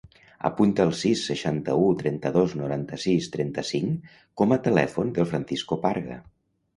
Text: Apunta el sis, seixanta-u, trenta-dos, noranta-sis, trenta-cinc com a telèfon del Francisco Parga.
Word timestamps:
Apunta 0.47 0.85
el 0.89 0.93
sis, 0.99 1.19
seixanta-u, 1.31 1.83
trenta-dos, 1.99 2.55
noranta-sis, 2.61 3.27
trenta-cinc 3.35 4.07
com 4.43 4.57
a 4.57 4.57
telèfon 4.69 5.13
del 5.19 5.29
Francisco 5.35 5.79
Parga. 5.85 6.19